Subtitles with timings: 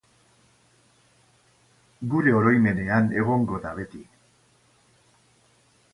[2.13, 4.05] Gure oroimenean egongo da beti.